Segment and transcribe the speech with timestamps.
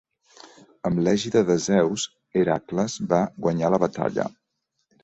[0.89, 2.07] Amb l'ègida de Zeus,
[2.41, 4.29] Hèracles va guanyar la batalla.